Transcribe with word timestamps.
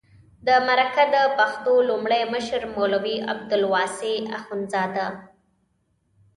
د 0.47 0.49
مرکه 0.67 1.03
د 1.15 1.17
پښتو 1.37 1.73
لومړی 1.89 2.21
مشر 2.33 2.61
مولوي 2.75 3.17
عبدالواسع 3.31 4.15
اخندزاده 4.39 5.05
و. 5.13 5.15